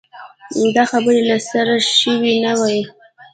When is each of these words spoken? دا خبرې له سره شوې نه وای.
دا 0.75 0.83
خبرې 0.91 1.21
له 1.29 1.37
سره 1.49 1.73
شوې 1.99 2.33
نه 2.45 2.53
وای. 2.59 2.79